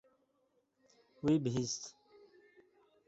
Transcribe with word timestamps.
Wî 1.23 1.35
bihîst. 1.43 1.81